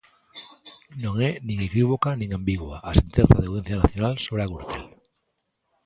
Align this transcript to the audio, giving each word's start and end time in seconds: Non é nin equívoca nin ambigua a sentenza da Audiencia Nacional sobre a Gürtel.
Non 1.03 1.15
é 1.29 1.31
nin 1.47 1.57
equívoca 1.67 2.09
nin 2.19 2.29
ambigua 2.37 2.77
a 2.89 2.91
sentenza 2.99 3.37
da 3.39 3.47
Audiencia 3.49 3.81
Nacional 3.83 4.13
sobre 4.25 4.41
a 4.43 4.49
Gürtel. 4.51 4.85